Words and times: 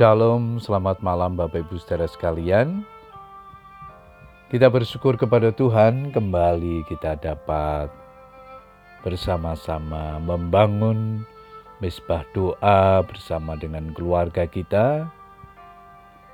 Shalom, 0.00 0.56
selamat 0.64 1.04
malam 1.04 1.36
Bapak 1.36 1.60
Ibu 1.60 1.76
saudara 1.76 2.08
sekalian. 2.08 2.88
Kita 4.48 4.72
bersyukur 4.72 5.20
kepada 5.20 5.52
Tuhan 5.52 6.08
kembali 6.08 6.88
kita 6.88 7.20
dapat 7.20 7.92
bersama-sama 9.04 10.16
membangun 10.24 11.20
mesbah 11.84 12.24
doa 12.32 13.04
bersama 13.04 13.60
dengan 13.60 13.92
keluarga 13.92 14.48
kita. 14.48 15.04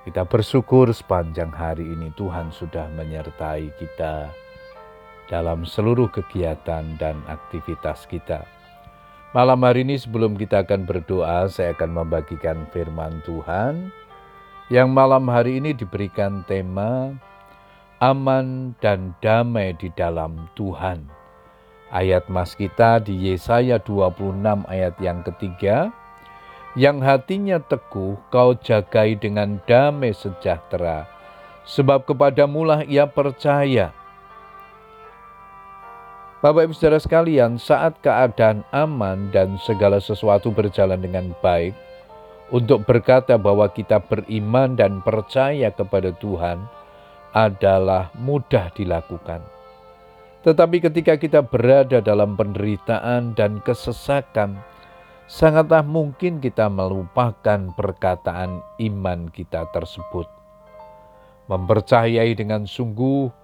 Kita 0.07 0.23
bersyukur 0.23 0.95
sepanjang 0.95 1.51
hari 1.51 1.91
ini 1.91 2.15
Tuhan 2.15 2.55
sudah 2.55 2.87
menyertai 2.95 3.67
kita 3.83 4.31
dalam 5.27 5.67
seluruh 5.67 6.07
kegiatan 6.15 6.87
dan 7.03 7.19
aktivitas 7.27 8.07
kita. 8.07 8.47
Malam 9.37 9.69
hari 9.69 9.85
ini 9.85 10.01
sebelum 10.01 10.33
kita 10.41 10.65
akan 10.65 10.89
berdoa, 10.89 11.45
saya 11.53 11.77
akan 11.77 11.93
membagikan 11.93 12.65
firman 12.73 13.21
Tuhan 13.21 13.93
yang 14.73 14.89
malam 14.89 15.29
hari 15.29 15.61
ini 15.61 15.77
diberikan 15.77 16.41
tema 16.49 17.13
aman 18.01 18.73
dan 18.81 19.13
damai 19.21 19.77
di 19.77 19.93
dalam 19.93 20.49
Tuhan. 20.57 21.05
Ayat 21.93 22.33
mas 22.33 22.57
kita 22.57 22.97
di 23.05 23.29
Yesaya 23.29 23.77
26 23.77 24.41
ayat 24.73 24.97
yang 25.05 25.21
ketiga, 25.21 25.93
yang 26.73 27.05
hatinya 27.05 27.61
teguh 27.61 28.17
kau 28.33 28.57
jagai 28.57 29.21
dengan 29.21 29.61
damai 29.69 30.17
sejahtera, 30.17 31.05
sebab 31.69 32.09
kepadamulah 32.09 32.89
ia 32.89 33.05
percaya 33.05 33.93
Bapak 36.47 36.71
Ibu 36.71 36.79
Saudara 36.79 37.03
sekalian, 37.03 37.59
saat 37.59 37.99
keadaan 38.07 38.63
aman 38.71 39.35
dan 39.35 39.59
segala 39.67 39.99
sesuatu 39.99 40.55
berjalan 40.55 41.03
dengan 41.03 41.35
baik, 41.43 41.75
untuk 42.55 42.87
berkata 42.87 43.35
bahwa 43.35 43.67
kita 43.67 43.99
beriman 43.99 44.79
dan 44.79 45.03
percaya 45.03 45.75
kepada 45.75 46.15
Tuhan 46.23 46.63
adalah 47.35 48.15
mudah 48.15 48.71
dilakukan. 48.79 49.43
Tetapi 50.47 50.87
ketika 50.87 51.19
kita 51.19 51.43
berada 51.43 51.99
dalam 51.99 52.39
penderitaan 52.39 53.35
dan 53.35 53.59
kesesakan, 53.67 54.55
sangatlah 55.27 55.83
mungkin 55.83 56.39
kita 56.39 56.71
melupakan 56.71 57.75
perkataan 57.75 58.63
iman 58.87 59.35
kita 59.35 59.67
tersebut. 59.75 60.31
Mempercayai 61.51 62.39
dengan 62.39 62.71
sungguh 62.71 63.35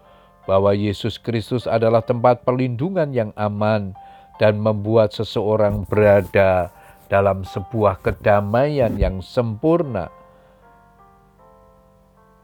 bahwa 0.45 0.75
Yesus 0.75 1.17
Kristus 1.21 1.71
adalah 1.71 2.03
tempat 2.03 2.43
perlindungan 2.43 3.15
yang 3.15 3.31
aman 3.39 3.95
dan 4.43 4.59
membuat 4.59 5.15
seseorang 5.15 5.87
berada 5.87 6.73
dalam 7.07 7.47
sebuah 7.47 8.01
kedamaian 8.03 8.91
yang 8.99 9.23
sempurna. 9.23 10.09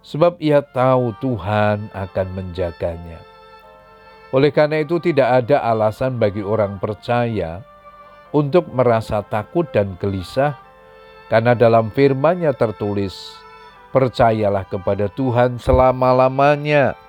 Sebab 0.05 0.39
ia 0.39 0.63
tahu 0.63 1.13
Tuhan 1.19 1.91
akan 1.91 2.27
menjaganya. 2.33 3.21
Oleh 4.31 4.53
karena 4.53 4.85
itu 4.85 5.01
tidak 5.01 5.45
ada 5.45 5.65
alasan 5.65 6.21
bagi 6.21 6.45
orang 6.45 6.77
percaya 6.77 7.65
untuk 8.31 8.69
merasa 8.71 9.25
takut 9.25 9.65
dan 9.73 9.97
gelisah 9.97 10.53
karena 11.33 11.53
dalam 11.53 11.93
firman-Nya 11.93 12.57
tertulis, 12.57 13.37
percayalah 13.93 14.65
kepada 14.69 15.13
Tuhan 15.13 15.61
selama-lamanya 15.61 17.08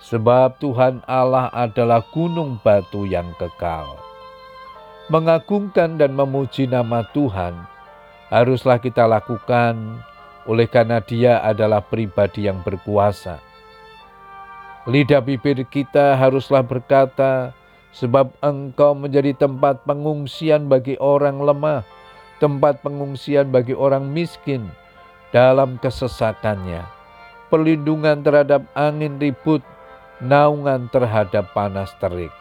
sebab 0.00 0.56
Tuhan 0.58 1.04
Allah 1.04 1.52
adalah 1.52 2.00
gunung 2.10 2.56
batu 2.64 3.04
yang 3.04 3.30
kekal. 3.36 4.00
Mengagungkan 5.12 6.00
dan 6.00 6.16
memuji 6.16 6.64
nama 6.64 7.04
Tuhan 7.12 7.54
haruslah 8.32 8.80
kita 8.80 9.04
lakukan 9.04 9.76
oleh 10.48 10.66
karena 10.66 11.04
Dia 11.04 11.44
adalah 11.44 11.84
pribadi 11.84 12.48
yang 12.48 12.64
berkuasa. 12.64 13.42
Lidah 14.88 15.20
bibir 15.20 15.60
kita 15.68 16.16
haruslah 16.16 16.64
berkata, 16.64 17.52
sebab 17.92 18.32
Engkau 18.40 18.96
menjadi 18.96 19.36
tempat 19.36 19.84
pengungsian 19.84 20.70
bagi 20.70 20.96
orang 20.96 21.42
lemah, 21.42 21.84
tempat 22.40 22.80
pengungsian 22.80 23.52
bagi 23.52 23.76
orang 23.76 24.08
miskin 24.08 24.70
dalam 25.34 25.76
kesesakannya, 25.78 26.86
perlindungan 27.52 28.24
terhadap 28.24 28.64
angin 28.72 29.20
ribut 29.20 29.60
naungan 30.20 30.92
terhadap 30.92 31.52
panas 31.56 31.92
terik. 32.00 32.32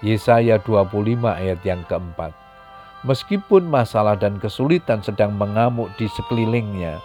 Yesaya 0.00 0.56
25 0.62 1.24
ayat 1.28 1.60
yang 1.64 1.84
keempat. 1.86 2.32
Meskipun 3.06 3.70
masalah 3.70 4.18
dan 4.18 4.42
kesulitan 4.42 5.04
sedang 5.04 5.36
mengamuk 5.38 5.90
di 6.00 6.10
sekelilingnya, 6.10 6.98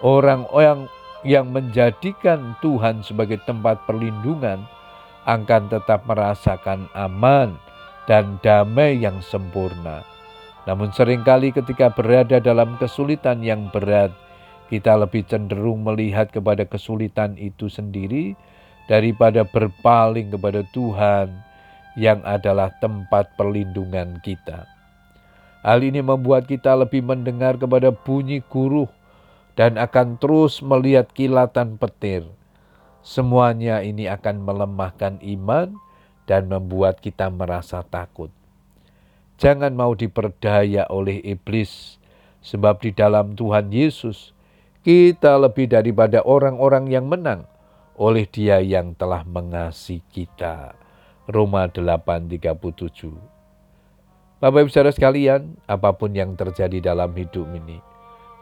orang-orang 0.00 0.88
yang 1.26 1.50
menjadikan 1.52 2.56
Tuhan 2.64 3.04
sebagai 3.04 3.42
tempat 3.44 3.84
perlindungan 3.84 4.64
akan 5.26 5.62
tetap 5.68 6.06
merasakan 6.06 6.86
aman 6.94 7.58
dan 8.06 8.38
damai 8.40 8.96
yang 8.96 9.18
sempurna. 9.20 10.06
Namun 10.64 10.94
sering 10.94 11.26
kali 11.26 11.50
ketika 11.50 11.90
berada 11.90 12.38
dalam 12.38 12.78
kesulitan 12.78 13.42
yang 13.42 13.68
berat, 13.74 14.14
kita 14.66 14.98
lebih 14.98 15.26
cenderung 15.26 15.86
melihat 15.86 16.30
kepada 16.30 16.66
kesulitan 16.66 17.38
itu 17.38 17.70
sendiri 17.70 18.34
daripada 18.86 19.42
berpaling 19.42 20.30
kepada 20.30 20.62
Tuhan 20.70 21.34
yang 21.98 22.22
adalah 22.22 22.70
tempat 22.78 23.34
perlindungan 23.34 24.22
kita. 24.22 24.66
Hal 25.66 25.82
ini 25.82 25.98
membuat 25.98 26.46
kita 26.46 26.78
lebih 26.78 27.02
mendengar 27.02 27.58
kepada 27.58 27.90
bunyi 27.90 28.38
guruh 28.46 28.86
dan 29.58 29.74
akan 29.74 30.14
terus 30.22 30.62
melihat 30.62 31.10
kilatan 31.10 31.74
petir. 31.74 32.22
Semuanya 33.02 33.82
ini 33.82 34.06
akan 34.06 34.46
melemahkan 34.46 35.18
iman 35.22 35.74
dan 36.30 36.46
membuat 36.46 37.02
kita 37.02 37.30
merasa 37.30 37.82
takut. 37.82 38.30
Jangan 39.42 39.74
mau 39.74 39.92
diperdaya 39.92 40.86
oleh 40.88 41.18
iblis, 41.22 41.98
sebab 42.42 42.78
di 42.82 42.94
dalam 42.94 43.34
Tuhan 43.34 43.74
Yesus 43.74 44.30
kita 44.86 45.34
lebih 45.34 45.66
daripada 45.66 46.22
orang-orang 46.22 46.86
yang 46.86 47.10
menang 47.10 47.46
oleh 47.96 48.28
dia 48.28 48.60
yang 48.60 48.92
telah 48.92 49.24
mengasihi 49.24 50.04
kita. 50.12 50.76
Roma 51.26 51.66
8:37. 51.66 53.16
Bapak 54.36 54.68
Ibu 54.68 54.70
Saudara 54.70 54.92
sekalian, 54.92 55.56
apa 55.64 55.96
pun 55.96 56.12
yang 56.12 56.36
terjadi 56.36 56.92
dalam 56.92 57.16
hidup 57.16 57.48
ini, 57.56 57.80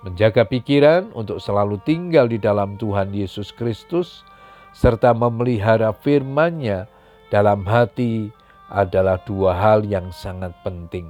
menjaga 0.03 0.43
pikiran 0.43 1.15
untuk 1.15 1.39
selalu 1.39 1.79
tinggal 1.87 2.27
di 2.27 2.37
dalam 2.37 2.75
Tuhan 2.77 3.15
Yesus 3.15 3.55
Kristus 3.55 4.27
serta 4.75 5.15
memelihara 5.15 5.95
firman-Nya 5.95 6.91
dalam 7.31 7.63
hati 7.63 8.29
adalah 8.75 9.23
dua 9.23 9.55
hal 9.55 9.87
yang 9.87 10.11
sangat 10.11 10.51
penting. 10.67 11.07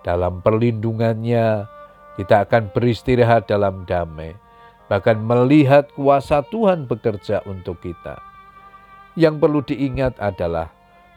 Dalam 0.00 0.40
perlindungannya, 0.40 1.68
kita 2.16 2.48
akan 2.48 2.72
beristirahat 2.72 3.52
dalam 3.52 3.84
damai 3.84 4.45
bahkan 4.86 5.18
melihat 5.18 5.90
kuasa 5.94 6.42
Tuhan 6.46 6.86
bekerja 6.86 7.42
untuk 7.46 7.82
kita. 7.82 8.18
Yang 9.18 9.34
perlu 9.42 9.60
diingat 9.64 10.18
adalah 10.22 10.70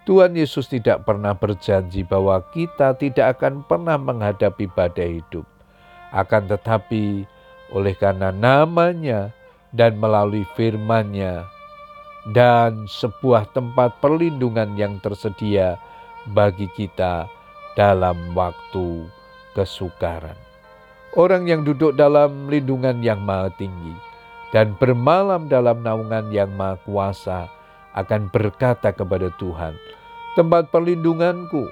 Tuhan 0.09 0.34
Yesus 0.34 0.66
tidak 0.66 1.06
pernah 1.06 1.38
berjanji 1.38 2.02
bahwa 2.02 2.41
kita 2.50 2.97
tidak 2.97 3.38
akan 3.38 3.62
pernah 3.62 4.00
menghadapi 4.00 4.66
badai 4.74 5.22
hidup. 5.22 5.46
Akan 6.09 6.50
tetapi 6.50 7.29
oleh 7.69 7.94
karena 7.94 8.34
namanya 8.34 9.29
dan 9.69 10.02
melalui 10.02 10.41
firman-Nya 10.58 11.46
dan 12.34 12.90
sebuah 12.90 13.53
tempat 13.53 14.02
perlindungan 14.02 14.74
yang 14.74 14.97
tersedia 14.97 15.78
bagi 16.34 16.66
kita 16.74 17.29
dalam 17.78 18.34
waktu 18.34 19.05
kesukaran 19.53 20.48
orang 21.17 21.50
yang 21.50 21.66
duduk 21.66 21.97
dalam 21.97 22.52
lindungan 22.52 23.02
yang 23.02 23.22
maha 23.23 23.50
tinggi 23.58 23.96
dan 24.53 24.73
bermalam 24.78 25.50
dalam 25.50 25.82
naungan 25.82 26.29
yang 26.34 26.50
maha 26.53 26.78
kuasa 26.85 27.50
akan 27.97 28.29
berkata 28.29 28.94
kepada 28.94 29.34
Tuhan, 29.41 29.73
tempat 30.38 30.70
perlindunganku 30.70 31.66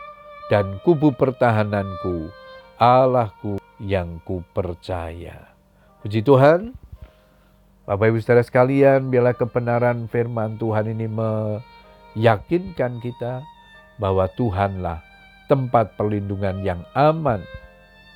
dan 0.49 0.81
kubu 0.81 1.13
pertahananku, 1.13 2.33
Allahku 2.81 3.61
yang 3.77 4.17
ku 4.25 4.41
percaya. 4.53 5.53
Puji 6.01 6.25
Tuhan, 6.25 6.73
Bapak 7.85 8.11
Ibu 8.11 8.19
Saudara 8.19 8.43
sekalian, 8.43 9.13
biarlah 9.13 9.37
kebenaran 9.37 10.09
firman 10.09 10.57
Tuhan 10.57 10.91
ini 10.91 11.07
meyakinkan 11.07 12.99
kita 12.99 13.45
bahwa 14.01 14.27
Tuhanlah 14.35 15.01
tempat 15.47 15.95
perlindungan 15.95 16.61
yang 16.61 16.83
aman 16.91 17.41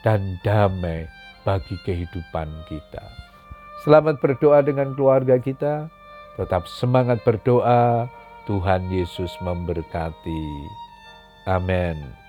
dan 0.06 0.38
damai 0.46 1.10
bagi 1.46 1.78
kehidupan 1.86 2.50
kita. 2.70 3.06
Selamat 3.82 4.22
berdoa 4.22 4.62
dengan 4.62 4.94
keluarga 4.94 5.42
kita. 5.42 5.90
Tetap 6.38 6.70
semangat 6.70 7.22
berdoa. 7.26 8.06
Tuhan 8.46 8.90
Yesus 8.90 9.34
memberkati. 9.42 10.46
Amin. 11.46 12.21